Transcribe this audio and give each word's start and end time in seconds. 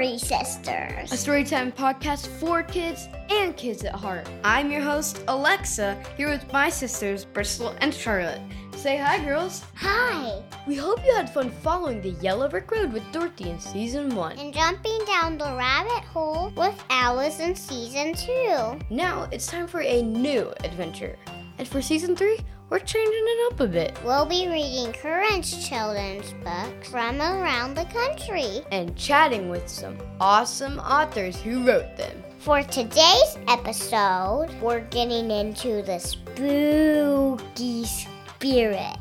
Story 0.00 0.16
Sisters, 0.16 1.12
a 1.12 1.14
storytime 1.14 1.74
podcast 1.74 2.26
for 2.40 2.62
kids 2.62 3.06
and 3.28 3.54
kids 3.54 3.84
at 3.84 3.94
heart. 3.94 4.26
I'm 4.42 4.72
your 4.72 4.80
host, 4.80 5.22
Alexa, 5.28 6.02
here 6.16 6.30
with 6.30 6.50
my 6.50 6.70
sisters, 6.70 7.26
Bristol 7.26 7.74
and 7.82 7.92
Charlotte. 7.92 8.40
Say 8.74 8.96
hi, 8.96 9.22
girls. 9.22 9.62
Hi. 9.74 10.42
We 10.66 10.76
hope 10.76 11.04
you 11.04 11.14
had 11.14 11.28
fun 11.28 11.50
following 11.50 12.00
the 12.00 12.12
Yellow 12.22 12.48
Brick 12.48 12.70
Road 12.70 12.94
with 12.94 13.02
Dorothy 13.12 13.50
in 13.50 13.60
season 13.60 14.14
one. 14.14 14.38
And 14.38 14.54
jumping 14.54 15.04
down 15.04 15.36
the 15.36 15.54
rabbit 15.54 16.04
hole 16.04 16.50
with 16.56 16.82
Alice 16.88 17.38
in 17.40 17.54
season 17.54 18.14
two. 18.14 18.78
Now 18.88 19.28
it's 19.30 19.48
time 19.48 19.66
for 19.66 19.82
a 19.82 20.00
new 20.00 20.50
adventure. 20.64 21.18
And 21.58 21.68
for 21.68 21.82
season 21.82 22.16
three, 22.16 22.38
we're 22.70 22.78
changing 22.78 23.24
it 23.26 23.52
up 23.52 23.60
a 23.60 23.66
bit. 23.66 23.98
We'll 24.04 24.24
be 24.24 24.46
reading 24.46 24.92
current 24.92 25.44
children's 25.44 26.32
books 26.44 26.88
from 26.88 27.20
around 27.20 27.74
the 27.74 27.84
country 27.86 28.62
and 28.70 28.96
chatting 28.96 29.50
with 29.50 29.68
some 29.68 29.98
awesome 30.20 30.78
authors 30.78 31.36
who 31.40 31.66
wrote 31.66 31.96
them. 31.96 32.22
For 32.38 32.62
today's 32.62 33.36
episode, 33.48 34.50
we're 34.62 34.80
getting 34.80 35.32
into 35.32 35.82
the 35.82 35.98
spooky 35.98 37.84
spirit 37.84 38.98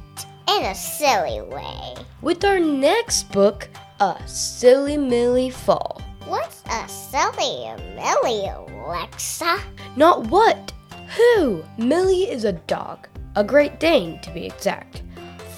in 0.47 0.65
a 0.65 0.73
silly 0.73 1.41
way. 1.41 1.95
With 2.23 2.43
our 2.43 2.59
next 2.59 3.31
book, 3.31 3.69
A 3.99 4.17
Silly 4.25 4.97
Millie 4.97 5.51
Fall. 5.51 6.01
What's 6.25 6.63
a 6.71 6.87
silly 6.89 7.69
Millie, 7.95 8.47
Alexa? 8.47 9.59
Not 9.95 10.25
what, 10.27 10.73
who? 11.15 11.63
Millie 11.77 12.29
is 12.29 12.45
a 12.45 12.53
dog, 12.53 13.07
a 13.35 13.43
Great 13.43 13.79
Dane 13.79 14.19
to 14.19 14.31
be 14.31 14.45
exact. 14.45 15.03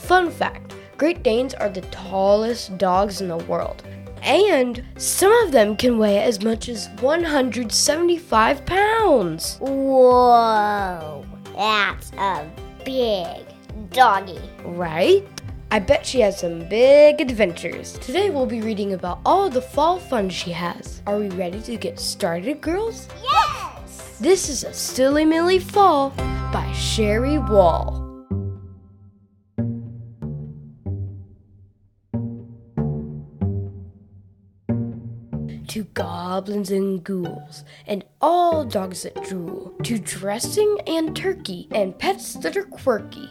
Fun 0.04 0.30
fact 0.30 0.76
Great 0.98 1.24
Danes 1.24 1.56
are 1.56 1.70
the 1.70 1.82
tallest 1.82 2.78
dogs 2.78 3.22
in 3.22 3.28
the 3.28 3.38
world. 3.38 3.82
And 4.22 4.84
some 4.98 5.34
of 5.44 5.52
them 5.52 5.76
can 5.76 5.98
weigh 5.98 6.22
as 6.22 6.44
much 6.44 6.70
as 6.70 6.90
175 7.00 8.66
pounds. 8.68 9.58
Whoa, 9.58 11.26
that's 11.56 12.12
a 12.20 12.48
big 12.86 13.48
doggy. 13.90 14.40
Right? 14.64 15.28
I 15.72 15.80
bet 15.80 16.06
she 16.06 16.20
has 16.20 16.40
some 16.40 16.68
big 16.68 17.20
adventures. 17.20 17.94
Today 17.94 18.30
we'll 18.30 18.46
be 18.46 18.62
reading 18.62 18.94
about 18.94 19.22
all 19.26 19.50
the 19.50 19.62
fall 19.62 19.98
fun 19.98 20.30
she 20.30 20.52
has. 20.52 21.02
Are 21.08 21.18
we 21.18 21.30
ready 21.30 21.62
to 21.62 21.78
get 21.78 22.00
started, 22.00 22.62
girls? 22.62 23.08
Yes! 23.24 23.71
This 24.22 24.50
is 24.50 24.64
A 24.64 24.72
Silly 24.72 25.26
Millie 25.26 25.58
Fall 25.58 26.12
by 26.54 26.72
Sherry 26.76 27.40
Wall. 27.40 28.08
to 35.70 35.86
goblins 35.96 36.70
and 36.70 37.04
ghouls, 37.04 37.64
and 37.88 38.04
all 38.22 38.64
dogs 38.64 39.02
that 39.02 39.24
drool, 39.24 39.74
to 39.82 39.98
dressing 39.98 40.78
and 40.86 41.16
turkey, 41.16 41.68
and 41.72 41.98
pets 41.98 42.36
that 42.36 42.56
are 42.56 42.66
quirky. 42.66 43.28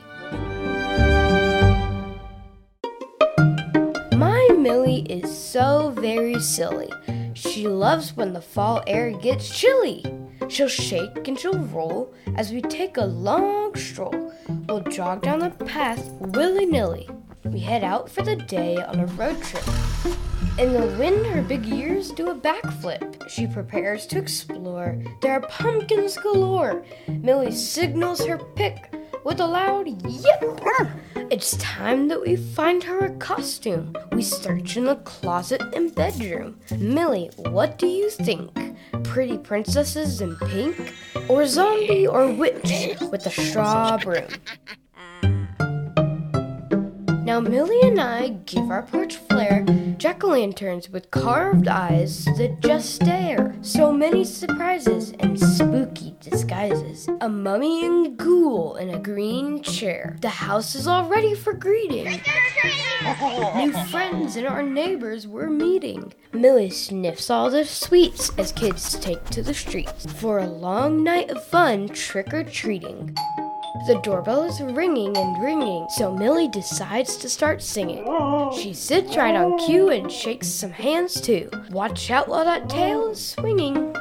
My 4.17 4.49
Millie 4.59 5.07
is 5.09 5.31
so 5.39 5.91
very 5.91 6.41
silly. 6.41 6.91
She 7.35 7.69
loves 7.69 8.17
when 8.17 8.33
the 8.33 8.41
fall 8.41 8.83
air 8.89 9.13
gets 9.13 9.57
chilly. 9.57 10.20
She'll 10.51 10.67
shake 10.67 11.29
and 11.29 11.39
she'll 11.39 11.59
roll 11.59 12.13
as 12.37 12.51
we 12.51 12.61
take 12.61 12.97
a 12.97 13.05
long 13.05 13.77
stroll. 13.77 14.33
We'll 14.69 14.81
jog 14.81 15.23
down 15.23 15.39
the 15.39 15.51
path 15.65 16.11
willy 16.21 16.67
nilly. 16.67 17.09
We 17.45 17.61
head 17.61 17.85
out 17.85 18.11
for 18.11 18.23
the 18.23 18.35
day 18.35 18.77
on 18.77 18.99
a 18.99 19.07
road 19.07 19.41
trip. 19.43 19.65
In 20.59 20.73
the 20.73 20.95
wind, 20.99 21.25
her 21.27 21.41
big 21.41 21.69
ears 21.69 22.11
do 22.11 22.31
a 22.31 22.35
backflip. 22.35 23.29
She 23.29 23.47
prepares 23.47 24.07
to 24.09 24.19
explore. 24.19 25.01
There 25.23 25.33
are 25.33 25.41
pumpkins 25.49 26.19
galore. 26.19 26.85
Millie 27.07 27.53
signals 27.53 28.27
her 28.27 28.39
pick 28.57 28.93
with 29.25 29.39
a 29.39 29.47
loud 29.47 29.87
yip. 30.05 30.61
It's 31.31 31.57
time 31.59 32.09
that 32.09 32.21
we 32.21 32.35
find 32.35 32.83
her 32.83 33.07
a 33.07 33.17
costume. 33.19 33.97
We 34.13 34.23
search 34.23 34.77
in 34.77 34.87
the 34.87 34.97
closet 34.97 35.63
and 35.75 35.95
bedroom. 35.95 36.59
Millie, 36.77 37.31
what 37.37 37.79
do 37.79 37.87
you 37.87 38.11
think? 38.11 38.51
Pretty 39.05 39.39
princesses 39.39 40.21
in 40.21 40.37
pink? 40.37 40.95
Or 41.29 41.47
zombie 41.47 42.07
or 42.07 42.33
witch 42.33 42.97
with 43.11 43.27
a 43.27 43.31
straw 43.31 43.97
broom? 43.99 44.29
Now 47.25 47.39
Millie 47.39 47.81
and 47.83 48.01
I 48.01 48.29
give 48.47 48.71
our 48.71 48.83
porch 48.83 49.17
flair 49.17 49.65
jack-o'-lanterns 49.99 50.91
with 50.91 51.11
carved 51.11 51.69
eyes 51.69 52.25
that 52.25 52.61
just 52.61 52.95
stare. 52.95 53.55
So 53.61 53.93
many 53.93 54.25
surprises 54.25 55.13
and 55.21 55.30
disguises. 56.69 57.09
A 57.21 57.29
mummy 57.29 57.87
and 57.87 58.17
ghoul 58.17 58.77
in 58.77 58.91
a 58.91 58.99
green 58.99 59.63
chair. 59.63 60.17
The 60.21 60.29
house 60.29 60.75
is 60.75 60.87
all 60.87 61.09
ready 61.09 61.35
for 61.35 61.53
greeting. 61.53 62.21
New 63.57 63.73
friends 63.87 64.37
and 64.37 64.47
our 64.47 64.63
neighbors 64.63 65.27
we're 65.27 65.51
meeting. 65.51 66.13
Millie 66.33 66.71
sniffs 66.71 67.31
all 67.31 67.51
the 67.51 67.65
sweets 67.65 68.31
as 68.39 68.53
kids 68.53 68.99
take 68.99 69.25
to 69.27 69.43
the 69.43 69.55
streets 69.55 70.07
for 70.13 70.39
a 70.39 70.47
long 70.47 71.03
night 71.03 71.31
of 71.31 71.45
fun 71.45 71.89
trick-or-treating. 71.89 73.17
The 73.87 74.01
doorbell 74.03 74.45
is 74.45 74.61
ringing 74.61 75.17
and 75.17 75.43
ringing, 75.43 75.87
so 75.97 76.15
Millie 76.15 76.49
decides 76.49 77.17
to 77.17 77.31
start 77.31 77.63
singing. 77.63 78.05
She 78.53 78.75
sits 78.75 79.17
right 79.17 79.35
on 79.35 79.59
cue 79.59 79.89
and 79.89 80.13
shakes 80.13 80.49
some 80.49 80.73
hands 80.73 81.19
too. 81.21 81.51
Watch 81.71 82.11
out 82.11 82.29
while 82.29 82.45
that 82.45 82.69
tail 82.69 83.11
is 83.11 83.25
swinging. 83.25 83.97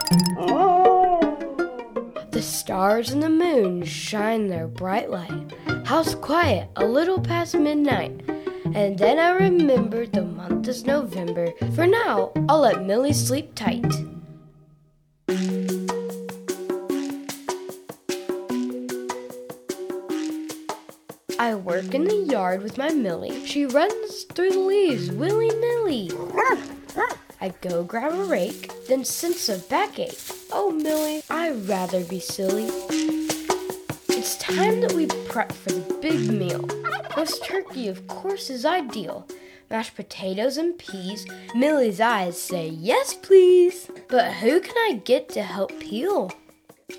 The 2.39 2.45
stars 2.45 3.11
and 3.11 3.21
the 3.21 3.29
moon 3.29 3.83
shine 3.83 4.47
their 4.47 4.65
bright 4.65 5.09
light. 5.09 5.51
House 5.85 6.15
quiet, 6.15 6.69
a 6.77 6.85
little 6.85 7.19
past 7.19 7.53
midnight. 7.53 8.21
And 8.73 8.97
then 8.97 9.19
I 9.19 9.31
remembered 9.31 10.13
the 10.13 10.21
month 10.21 10.65
is 10.69 10.85
November. 10.85 11.51
For 11.75 11.85
now, 11.85 12.31
I'll 12.47 12.61
let 12.61 12.85
Millie 12.85 13.11
sleep 13.11 13.55
tight. 13.55 13.83
I 21.37 21.55
work 21.55 21.93
in 21.93 22.05
the 22.05 22.25
yard 22.25 22.63
with 22.63 22.77
my 22.77 22.93
Millie. 22.93 23.45
She 23.45 23.65
runs 23.65 24.23
through 24.23 24.51
the 24.51 24.59
leaves 24.59 25.11
willy 25.11 25.49
nilly. 25.49 26.09
I 27.41 27.49
go 27.59 27.83
grab 27.83 28.13
a 28.13 28.23
rake, 28.23 28.71
then 28.87 29.03
sense 29.03 29.49
a 29.49 29.57
backache. 29.57 30.38
Oh, 30.51 30.71
Millie, 30.71 31.21
I'd 31.29 31.67
rather 31.67 32.03
be 32.03 32.19
silly. 32.19 32.65
It's 34.09 34.35
time 34.37 34.81
that 34.81 34.93
we 34.93 35.05
prep 35.27 35.51
for 35.51 35.71
the 35.71 35.93
big 36.01 36.31
meal. 36.31 36.67
Roast 37.15 37.45
turkey, 37.45 37.87
of 37.87 38.07
course, 38.07 38.49
is 38.49 38.65
ideal. 38.65 39.27
Mashed 39.69 39.95
potatoes 39.95 40.57
and 40.57 40.77
peas. 40.79 41.27
Millie's 41.53 42.01
eyes 42.01 42.41
say, 42.41 42.67
Yes, 42.67 43.13
please. 43.13 43.91
But 44.07 44.33
who 44.33 44.59
can 44.59 44.75
I 44.75 45.01
get 45.03 45.29
to 45.29 45.43
help 45.43 45.79
peel? 45.79 46.31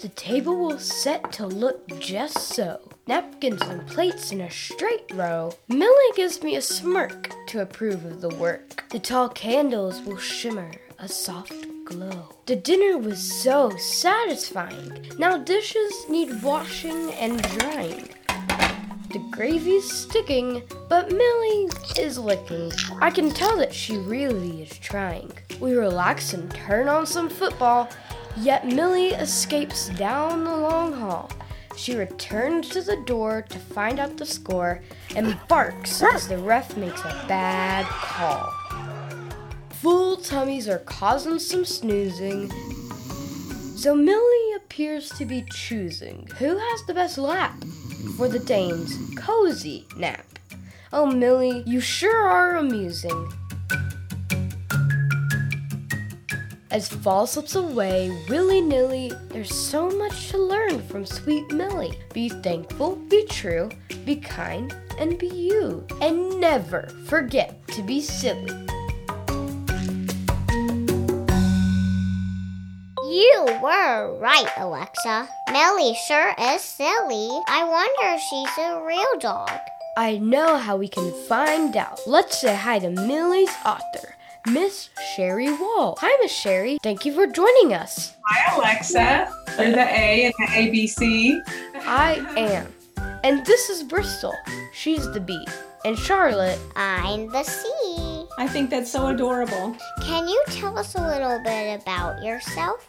The 0.01 0.11
table 0.11 0.57
will 0.57 0.79
set 0.79 1.33
to 1.33 1.47
look 1.47 1.99
just 1.99 2.39
so. 2.39 2.81
Napkins 3.09 3.63
and 3.63 3.85
plates 3.89 4.31
in 4.31 4.41
a 4.41 4.51
straight 4.51 5.11
row. 5.13 5.53
Millie 5.67 6.13
gives 6.15 6.45
me 6.45 6.55
a 6.55 6.63
smirk 6.63 7.35
to 7.49 7.63
approve 7.63 8.05
of 8.05 8.21
the 8.21 8.29
work. 8.29 8.85
The 8.91 9.01
tall 9.01 9.29
candles 9.29 10.01
will 10.03 10.19
shimmer 10.19 10.71
a 11.01 11.09
soft 11.09 11.67
glow. 11.91 12.29
The 12.47 12.57
dinner 12.57 12.97
was 12.97 13.21
so 13.21 13.71
satisfying. 13.77 15.07
Now 15.19 15.37
dishes 15.37 16.09
need 16.09 16.43
washing 16.43 17.13
and 17.15 17.43
drying. 17.59 18.09
The 19.13 19.19
gravy's 19.31 19.91
sticking, 19.91 20.63
but 20.89 21.11
Millie 21.11 21.69
is 21.99 22.17
licking. 22.17 22.73
I 23.01 23.11
can 23.11 23.31
tell 23.31 23.57
that 23.57 23.75
she 23.75 23.97
really 23.97 24.63
is 24.63 24.79
trying. 24.79 25.33
We 25.59 25.75
relax 25.75 26.33
and 26.33 26.49
turn 26.53 26.89
on 26.89 27.07
some 27.07 27.29
football. 27.29 27.89
Yet 28.37 28.67
Millie 28.67 29.09
escapes 29.09 29.89
down 29.91 30.45
the 30.45 30.57
long 30.57 30.93
hall. 30.93 31.31
She 31.77 31.97
returns 31.97 32.69
to 32.71 32.83
the 32.83 33.03
door 33.05 33.43
to 33.49 33.59
find 33.59 33.99
out 33.99 34.17
the 34.17 34.27
score 34.27 34.81
and 35.17 35.39
barks 35.49 36.03
as 36.03 36.29
the 36.29 36.39
ref 36.39 36.77
makes 36.77 37.01
a 37.01 37.25
bad 37.27 37.85
call. 37.87 38.60
Full 39.81 40.19
tummies 40.19 40.69
are 40.69 40.81
causing 40.81 41.39
some 41.39 41.65
snoozing. 41.65 42.51
So 43.79 43.95
Millie 43.95 44.53
appears 44.57 45.09
to 45.13 45.25
be 45.25 45.43
choosing 45.51 46.29
who 46.37 46.59
has 46.59 46.87
the 46.87 46.93
best 46.93 47.17
lap 47.17 47.55
for 48.19 48.29
the 48.29 48.41
Dane's 48.41 48.95
cozy 49.17 49.87
nap. 49.97 50.27
Oh, 50.93 51.07
Millie, 51.07 51.63
you 51.65 51.81
sure 51.81 52.29
are 52.29 52.57
amusing. 52.57 53.33
As 56.71 56.87
fall 56.87 57.27
slips 57.27 57.55
away 57.55 58.11
willy 58.29 58.61
nilly, 58.61 59.13
there's 59.31 59.55
so 59.55 59.89
much 59.89 60.29
to 60.29 60.37
learn 60.37 60.83
from 60.89 61.07
sweet 61.07 61.51
Millie. 61.53 61.99
Be 62.13 62.29
thankful, 62.29 62.97
be 62.97 63.25
true, 63.25 63.71
be 64.05 64.17
kind, 64.17 64.77
and 64.99 65.19
be 65.19 65.29
you. 65.29 65.87
And 66.03 66.39
never 66.39 66.83
forget 67.07 67.67
to 67.69 67.83
be 67.83 68.03
silly. 68.03 68.70
You 73.21 73.45
were 73.63 74.17
right, 74.19 74.49
Alexa. 74.57 75.29
Millie 75.53 75.95
sure 76.09 76.35
is 76.41 76.63
silly. 76.63 77.29
I 77.49 77.65
wonder 77.65 78.15
if 78.15 78.21
she's 78.23 78.65
a 78.65 78.83
real 78.83 79.19
dog. 79.19 79.51
I 79.99 80.17
know 80.17 80.57
how 80.57 80.79
we 80.79 80.89
can 80.89 81.13
find 81.29 81.77
out. 81.77 82.01
Let's 82.07 82.41
say 82.41 82.55
hi 82.55 82.79
to 82.79 82.89
Millie's 82.89 83.55
author, 83.67 84.15
Miss 84.47 84.89
Sherry 85.15 85.53
Wall. 85.53 85.99
Hi, 86.01 86.17
Miss 86.23 86.33
Sherry. 86.33 86.79
Thank 86.83 87.05
you 87.05 87.13
for 87.13 87.27
joining 87.27 87.75
us. 87.75 88.15
Hi, 88.25 88.57
Alexa. 88.57 89.31
You're 89.59 89.73
the 89.73 89.87
A 89.87 90.25
in 90.25 90.33
the 90.39 90.47
ABC. 90.47 91.43
I 91.75 92.25
am. 92.39 92.73
And 93.23 93.45
this 93.45 93.69
is 93.69 93.83
Bristol. 93.83 94.33
She's 94.73 95.05
the 95.13 95.21
B. 95.21 95.47
And 95.85 95.99
Charlotte. 95.99 96.59
I'm 96.75 97.29
the 97.31 97.43
C. 97.43 97.69
I 98.39 98.49
think 98.49 98.71
that's 98.71 98.91
so 98.91 99.09
adorable. 99.09 99.77
Can 100.01 100.27
you 100.27 100.43
tell 100.47 100.79
us 100.79 100.95
a 100.95 101.07
little 101.07 101.39
bit 101.45 101.83
about 101.83 102.23
yourself? 102.23 102.89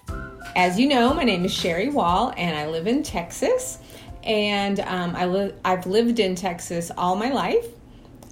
As 0.56 0.78
you 0.78 0.90
know, 0.90 1.14
my 1.14 1.24
name 1.24 1.46
is 1.46 1.54
Sherry 1.54 1.88
Wall, 1.88 2.34
and 2.36 2.58
I 2.58 2.68
live 2.68 2.86
in 2.86 3.04
Texas. 3.04 3.78
And 4.24 4.82
um, 4.82 5.16
I 5.16 5.26
li- 5.26 5.54
I've 5.64 5.86
lived 5.86 6.20
in 6.20 6.36
Texas 6.36 6.92
all 6.98 7.16
my 7.16 7.30
life. 7.30 7.66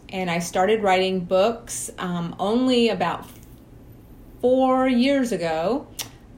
And 0.10 0.30
I 0.30 0.40
started 0.40 0.84
writing 0.84 1.22
books 1.22 1.90
um, 1.98 2.36
only 2.38 2.90
about 2.90 3.26
four 4.42 4.88
years 4.90 5.32
ago 5.32 5.88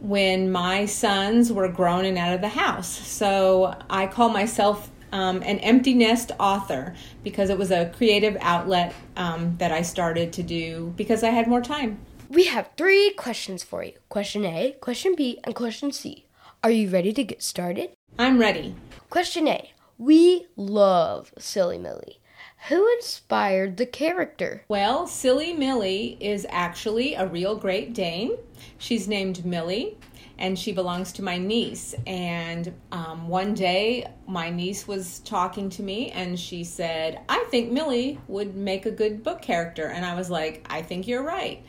when 0.01 0.51
my 0.51 0.86
sons 0.86 1.51
were 1.51 1.68
grown 1.68 2.06
and 2.06 2.18
out 2.18 2.33
of 2.33 2.42
the 2.42 2.50
house. 2.50 2.88
So 2.88 3.75
I 3.89 4.06
call 4.06 4.30
myself 4.30 4.92
um, 5.12 5.38
an 5.38 5.57
empty 5.60 5.95
nest 5.95 6.31
author 6.39 6.94
because 7.24 7.50
it 7.50 7.57
was 7.57 7.72
a 7.72 7.89
creative 7.98 8.38
outlet 8.42 8.94
um, 9.18 9.57
that 9.57 9.72
I 9.72 9.81
started 9.81 10.31
to 10.33 10.44
do 10.44 10.94
because 10.95 11.24
I 11.24 11.30
had 11.30 11.48
more 11.48 11.62
time. 11.62 11.98
We 12.31 12.45
have 12.45 12.69
three 12.78 13.12
questions 13.18 13.62
for 13.62 13.83
you 13.83 13.92
question 14.07 14.45
A, 14.45 14.78
question 14.80 15.16
B, 15.18 15.42
and 15.44 15.54
question 15.54 15.92
C. 15.92 16.28
Are 16.63 16.72
you 16.72 16.89
ready 16.89 17.12
to 17.12 17.25
get 17.25 17.44
started? 17.44 17.89
I'm 18.18 18.39
ready. 18.39 18.74
Question 19.10 19.50
A 19.50 19.74
We 19.98 20.48
love 20.56 21.33
Silly 21.38 21.78
Millie. 21.78 22.22
Who 22.69 22.89
inspired 22.94 23.75
the 23.75 23.86
character? 23.86 24.63
Well, 24.69 25.07
Silly 25.07 25.51
Millie 25.51 26.18
is 26.22 26.48
actually 26.50 27.16
a 27.16 27.28
real 27.28 27.57
Great 27.57 27.94
Dane. 27.94 28.38
She's 28.78 29.10
named 29.10 29.44
Millie 29.44 29.98
and 30.42 30.57
she 30.57 30.72
belongs 30.72 31.12
to 31.13 31.24
my 31.24 31.38
niece. 31.38 31.94
And 32.07 32.74
um, 32.94 33.28
one 33.28 33.54
day, 33.54 34.07
my 34.25 34.50
niece 34.50 34.88
was 34.88 35.19
talking 35.19 35.69
to 35.69 35.83
me, 35.83 36.10
and 36.12 36.38
she 36.38 36.63
said, 36.63 37.22
I 37.30 37.45
think 37.51 37.72
Millie 37.72 38.19
would 38.28 38.56
make 38.56 38.88
a 38.88 38.92
good 38.92 39.22
book 39.22 39.42
character. 39.42 39.88
And 39.88 40.04
I 40.04 40.16
was 40.16 40.31
like, 40.31 40.66
I 40.68 40.81
think 40.81 41.07
you're 41.07 41.22
right. 41.22 41.63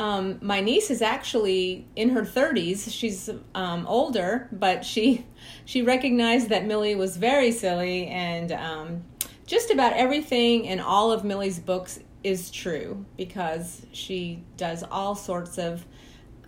Um, 0.00 0.38
my 0.40 0.62
niece 0.62 0.90
is 0.90 1.02
actually 1.02 1.86
in 1.94 2.08
her 2.08 2.22
30s. 2.22 2.90
She's 2.90 3.28
um, 3.54 3.86
older, 3.86 4.48
but 4.50 4.82
she 4.82 5.26
she 5.66 5.82
recognized 5.82 6.48
that 6.48 6.64
Millie 6.64 6.94
was 6.94 7.18
very 7.18 7.52
silly, 7.52 8.06
and 8.06 8.50
um, 8.50 9.04
just 9.44 9.70
about 9.70 9.92
everything 9.92 10.64
in 10.64 10.80
all 10.80 11.12
of 11.12 11.22
Millie's 11.22 11.58
books 11.58 12.00
is 12.24 12.50
true 12.50 13.04
because 13.18 13.84
she 13.92 14.42
does 14.56 14.82
all 14.90 15.14
sorts 15.14 15.58
of 15.58 15.84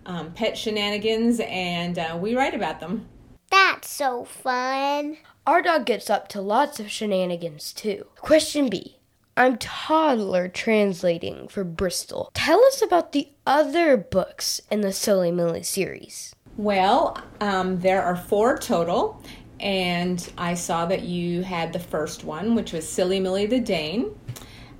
um, 0.07 0.33
pet 0.33 0.57
shenanigans, 0.57 1.39
and 1.41 1.99
uh, 1.99 2.19
we 2.19 2.35
write 2.35 2.55
about 2.55 2.81
them. 2.81 3.07
That's 3.51 3.91
so 3.91 4.25
fun. 4.25 5.19
Our 5.47 5.61
dog 5.61 5.85
gets 5.85 6.09
up 6.09 6.29
to 6.29 6.41
lots 6.41 6.81
of 6.81 6.91
shenanigans 6.91 7.75
too. 7.75 8.07
Question 8.17 8.71
B. 8.71 8.97
I'm 9.37 9.57
toddler 9.57 10.49
translating 10.49 11.49
for 11.49 11.65
Bristol. 11.65 12.31
Tell 12.35 12.63
us 12.67 12.83
about 12.83 13.13
the 13.13 13.29
other 13.47 13.97
books 13.97 14.61
in 14.71 14.83
the 14.83 14.93
Silly 14.93 15.31
Millie 15.31 15.63
series. 15.63 16.35
Well, 16.59 17.17
um, 17.41 17.81
there 17.81 18.03
are 18.03 18.17
four 18.17 18.59
total, 18.59 19.23
and 19.59 20.31
I 20.37 20.53
saw 20.53 20.85
that 20.87 21.03
you 21.03 21.43
had 21.43 21.73
the 21.73 21.79
first 21.79 22.25
one, 22.25 22.55
which 22.55 22.75
was 22.75 22.87
Silly 22.87 23.21
Millie 23.21 23.47
the 23.47 23.59
Dane. 23.59 24.15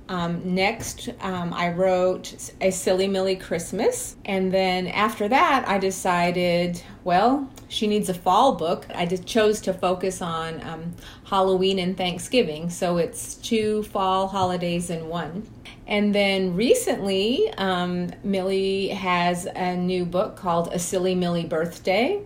Um, 0.09 0.53
next, 0.53 1.09
um, 1.21 1.53
I 1.53 1.71
wrote 1.71 2.51
a 2.59 2.71
Silly 2.71 3.07
Millie 3.07 3.37
Christmas. 3.37 4.15
And 4.25 4.53
then 4.53 4.87
after 4.87 5.27
that, 5.29 5.67
I 5.67 5.77
decided, 5.77 6.81
well, 7.03 7.49
she 7.69 7.87
needs 7.87 8.09
a 8.09 8.13
fall 8.13 8.55
book. 8.55 8.85
I 8.93 9.05
just 9.05 9.25
chose 9.25 9.61
to 9.61 9.73
focus 9.73 10.21
on 10.21 10.61
um, 10.63 10.93
Halloween 11.25 11.79
and 11.79 11.97
Thanksgiving. 11.97 12.69
So 12.69 12.97
it's 12.97 13.35
two 13.35 13.83
fall 13.83 14.27
holidays 14.27 14.89
in 14.89 15.07
one. 15.07 15.47
And 15.87 16.13
then 16.13 16.55
recently, 16.55 17.51
um, 17.57 18.11
Millie 18.23 18.89
has 18.89 19.45
a 19.45 19.75
new 19.75 20.05
book 20.05 20.35
called 20.35 20.69
A 20.73 20.79
Silly 20.79 21.15
Millie 21.15 21.45
Birthday. 21.45 22.21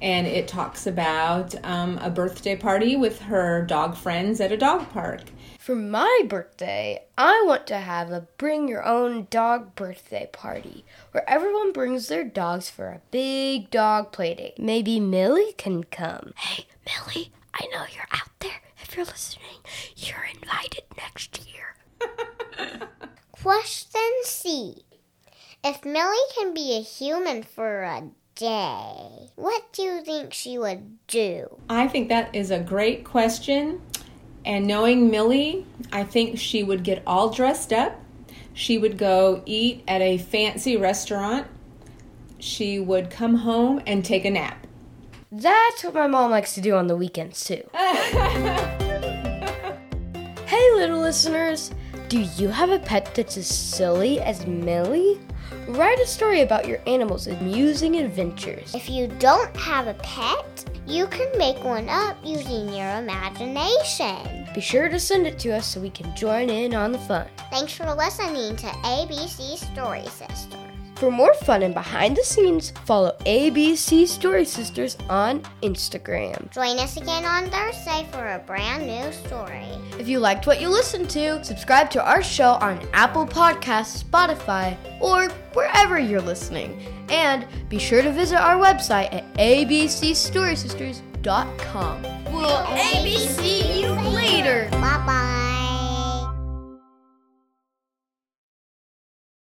And 0.00 0.26
it 0.26 0.48
talks 0.48 0.88
about 0.88 1.54
um, 1.64 1.98
a 1.98 2.10
birthday 2.10 2.56
party 2.56 2.96
with 2.96 3.20
her 3.20 3.62
dog 3.64 3.96
friends 3.96 4.40
at 4.40 4.50
a 4.50 4.56
dog 4.56 4.90
park. 4.90 5.20
For 5.62 5.76
my 5.76 6.22
birthday, 6.26 7.04
I 7.16 7.44
want 7.46 7.68
to 7.68 7.76
have 7.76 8.10
a 8.10 8.26
bring 8.36 8.66
your 8.66 8.84
own 8.84 9.28
dog 9.30 9.76
birthday 9.76 10.28
party 10.32 10.84
where 11.12 11.22
everyone 11.30 11.70
brings 11.70 12.08
their 12.08 12.24
dogs 12.24 12.68
for 12.68 12.88
a 12.88 13.00
big 13.12 13.70
dog 13.70 14.10
playdate. 14.10 14.58
Maybe 14.58 14.98
Millie 14.98 15.52
can 15.56 15.84
come. 15.84 16.32
Hey, 16.36 16.66
Millie, 16.84 17.30
I 17.54 17.66
know 17.66 17.84
you're 17.94 18.08
out 18.10 18.30
there. 18.40 18.60
If 18.82 18.96
you're 18.96 19.06
listening, 19.06 19.60
you're 19.96 20.26
invited 20.34 20.82
next 20.96 21.46
year. 21.46 21.76
Question 23.30 24.10
C. 24.24 24.84
If 25.62 25.84
Millie 25.84 26.16
can 26.36 26.54
be 26.54 26.76
a 26.76 26.82
human 26.82 27.44
for 27.44 27.82
a 27.82 28.10
day, 28.34 29.30
what 29.36 29.72
do 29.72 29.82
you 29.82 30.02
think 30.02 30.32
she 30.32 30.58
would 30.58 31.06
do? 31.06 31.56
I 31.68 31.86
think 31.86 32.08
that 32.08 32.34
is 32.34 32.50
a 32.50 32.58
great 32.58 33.04
question. 33.04 33.80
And 34.44 34.66
knowing 34.66 35.10
Millie, 35.10 35.66
I 35.92 36.04
think 36.04 36.38
she 36.38 36.62
would 36.62 36.82
get 36.82 37.02
all 37.06 37.30
dressed 37.30 37.72
up. 37.72 38.00
She 38.54 38.76
would 38.76 38.98
go 38.98 39.42
eat 39.46 39.82
at 39.86 40.00
a 40.00 40.18
fancy 40.18 40.76
restaurant. 40.76 41.46
She 42.38 42.78
would 42.78 43.08
come 43.10 43.36
home 43.36 43.80
and 43.86 44.04
take 44.04 44.24
a 44.24 44.30
nap. 44.30 44.66
That's 45.30 45.84
what 45.84 45.94
my 45.94 46.06
mom 46.08 46.30
likes 46.30 46.54
to 46.56 46.60
do 46.60 46.74
on 46.74 46.88
the 46.88 46.96
weekends, 46.96 47.44
too. 47.44 47.62
hey, 50.46 50.70
little 50.74 51.00
listeners. 51.00 51.70
Do 52.08 52.20
you 52.20 52.48
have 52.48 52.68
a 52.68 52.78
pet 52.78 53.14
that's 53.14 53.38
as 53.38 53.46
silly 53.46 54.20
as 54.20 54.46
Millie? 54.46 55.18
Write 55.68 55.98
a 56.00 56.06
story 56.06 56.40
about 56.40 56.66
your 56.66 56.80
animal's 56.86 57.26
amusing 57.26 57.96
adventures. 57.96 58.74
If 58.74 58.88
you 58.88 59.06
don't 59.06 59.56
have 59.56 59.86
a 59.86 59.94
pet, 59.94 60.64
you 60.86 61.06
can 61.06 61.30
make 61.38 61.62
one 61.64 61.88
up 61.88 62.16
using 62.24 62.68
your 62.68 62.90
imagination. 62.96 64.46
Be 64.54 64.60
sure 64.60 64.88
to 64.88 64.98
send 64.98 65.26
it 65.26 65.38
to 65.40 65.52
us 65.52 65.66
so 65.66 65.80
we 65.80 65.90
can 65.90 66.14
join 66.16 66.50
in 66.50 66.74
on 66.74 66.92
the 66.92 66.98
fun. 66.98 67.26
Thanks 67.50 67.72
for 67.74 67.92
listening 67.94 68.56
to 68.56 68.66
ABC 68.66 69.56
Story 69.56 70.06
Sisters. 70.06 70.61
For 71.02 71.10
more 71.10 71.34
fun 71.34 71.64
and 71.64 71.74
behind 71.74 72.16
the 72.16 72.22
scenes, 72.22 72.72
follow 72.84 73.16
ABC 73.26 74.06
Story 74.06 74.44
Sisters 74.44 74.96
on 75.10 75.42
Instagram. 75.60 76.48
Join 76.52 76.78
us 76.78 76.96
again 76.96 77.24
on 77.24 77.50
Thursday 77.50 78.06
for 78.12 78.24
a 78.24 78.38
brand 78.38 78.86
new 78.86 79.10
story. 79.10 79.66
If 79.98 80.06
you 80.06 80.20
liked 80.20 80.46
what 80.46 80.60
you 80.60 80.68
listened 80.68 81.10
to, 81.10 81.42
subscribe 81.42 81.90
to 81.90 82.08
our 82.08 82.22
show 82.22 82.50
on 82.50 82.78
Apple 82.92 83.26
Podcasts, 83.26 84.04
Spotify, 84.04 84.76
or 85.00 85.28
wherever 85.54 85.98
you're 85.98 86.20
listening. 86.20 86.80
And 87.08 87.48
be 87.68 87.80
sure 87.80 88.02
to 88.02 88.12
visit 88.12 88.38
our 88.38 88.54
website 88.54 89.12
at 89.12 89.24
abcstorysisters.com. 89.34 92.02
We'll 92.32 92.46
ABC 92.46 93.80
you 93.80 93.90
later. 94.14 94.68
Bye 94.70 95.02
bye. 95.04 95.21